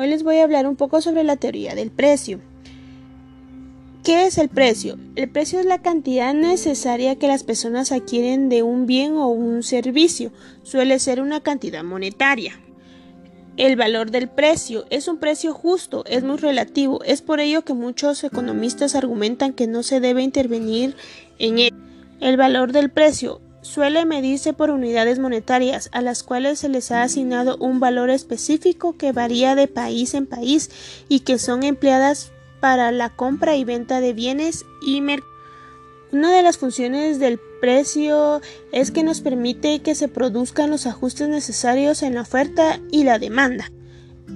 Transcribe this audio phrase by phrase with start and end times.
[0.00, 2.38] Hoy les voy a hablar un poco sobre la teoría del precio.
[4.04, 4.96] ¿Qué es el precio?
[5.16, 9.64] El precio es la cantidad necesaria que las personas adquieren de un bien o un
[9.64, 10.30] servicio.
[10.62, 12.52] Suele ser una cantidad monetaria.
[13.56, 17.02] El valor del precio es un precio justo, es muy relativo.
[17.02, 20.94] Es por ello que muchos economistas argumentan que no se debe intervenir
[21.40, 21.74] en él.
[22.20, 27.02] El valor del precio suele medirse por unidades monetarias a las cuales se les ha
[27.02, 30.70] asignado un valor específico que varía de país en país
[31.08, 35.38] y que son empleadas para la compra y venta de bienes y mercados.
[36.10, 38.40] Una de las funciones del precio
[38.72, 43.18] es que nos permite que se produzcan los ajustes necesarios en la oferta y la
[43.18, 43.70] demanda.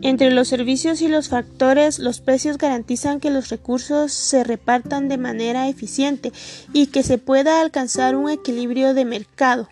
[0.00, 5.18] Entre los servicios y los factores, los precios garantizan que los recursos se repartan de
[5.18, 6.32] manera eficiente
[6.72, 9.68] y que se pueda alcanzar un equilibrio de mercado.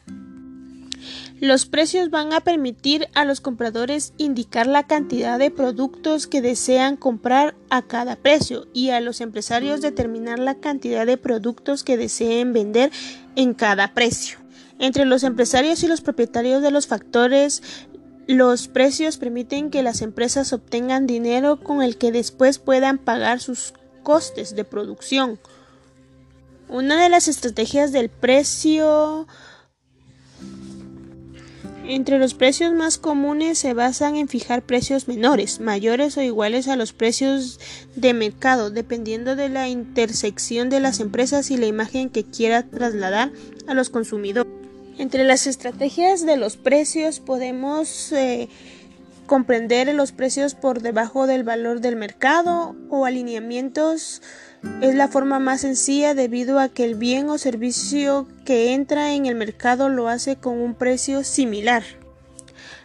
[1.38, 6.96] Los precios van a permitir a los compradores indicar la cantidad de productos que desean
[6.96, 12.54] comprar a cada precio y a los empresarios determinar la cantidad de productos que deseen
[12.54, 12.90] vender
[13.36, 14.38] en cada precio.
[14.78, 17.62] Entre los empresarios y los propietarios de los factores,
[18.26, 23.72] los precios permiten que las empresas obtengan dinero con el que después puedan pagar sus
[24.02, 25.38] costes de producción.
[26.68, 29.26] Una de las estrategias del precio
[31.88, 36.74] entre los precios más comunes se basan en fijar precios menores, mayores o iguales a
[36.74, 37.60] los precios
[37.94, 43.30] de mercado, dependiendo de la intersección de las empresas y la imagen que quiera trasladar
[43.68, 44.65] a los consumidores.
[44.98, 48.48] Entre las estrategias de los precios podemos eh,
[49.26, 54.22] comprender los precios por debajo del valor del mercado o alineamientos
[54.80, 59.26] es la forma más sencilla debido a que el bien o servicio que entra en
[59.26, 61.82] el mercado lo hace con un precio similar.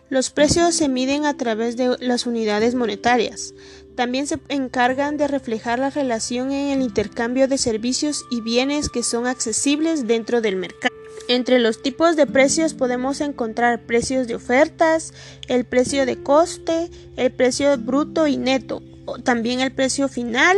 [0.10, 3.54] Los precios se miden a través de las unidades monetarias.
[3.96, 9.04] También se encargan de reflejar la relación en el intercambio de servicios y bienes que
[9.04, 11.01] son accesibles dentro del mercado.
[11.34, 15.14] Entre los tipos de precios podemos encontrar precios de ofertas,
[15.48, 18.84] el precio de coste, el precio bruto y neto,
[19.24, 20.58] también el precio final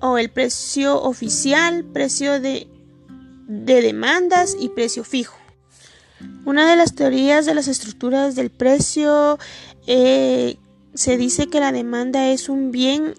[0.00, 2.66] o el precio oficial, precio de,
[3.46, 5.38] demandas y precio fijo.
[6.44, 9.38] Una de las teorías de las estructuras del precio
[9.86, 10.56] eh,
[10.94, 13.14] se dice que la demanda es un bien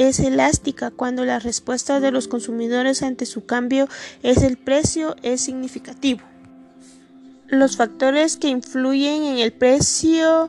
[0.00, 3.86] es elástica cuando la respuesta de los consumidores ante su cambio
[4.22, 6.22] es el precio es significativo.
[7.48, 10.48] Los factores que influyen en el precio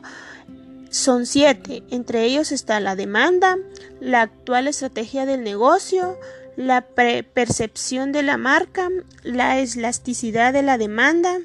[0.88, 1.82] son siete.
[1.90, 3.58] Entre ellos está la demanda,
[4.00, 6.18] la actual estrategia del negocio,
[6.56, 8.88] la percepción de la marca,
[9.22, 11.40] la elasticidad de la demanda,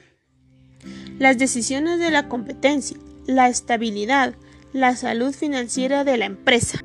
[1.20, 2.96] las decisiones de la competencia,
[3.26, 4.34] la estabilidad,
[4.72, 6.80] la salud financiera de la empresa.